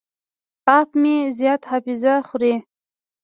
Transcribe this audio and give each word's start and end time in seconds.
اپ 0.77 0.89
مې 1.01 1.15
زیاته 1.37 1.65
حافظه 1.71 2.13
خوري. 2.27 2.55